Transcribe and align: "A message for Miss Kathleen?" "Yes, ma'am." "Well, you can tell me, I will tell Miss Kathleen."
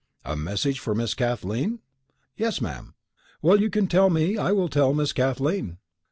"A 0.25 0.35
message 0.35 0.79
for 0.79 0.95
Miss 0.95 1.13
Kathleen?" 1.13 1.77
"Yes, 2.35 2.59
ma'am." 2.59 2.95
"Well, 3.43 3.61
you 3.61 3.69
can 3.69 3.85
tell 3.85 4.09
me, 4.09 4.35
I 4.35 4.51
will 4.51 4.67
tell 4.67 4.95
Miss 4.95 5.13
Kathleen." 5.13 5.77